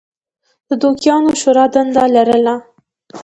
[0.67, 2.55] د دوکیانو شورا دنده لرله.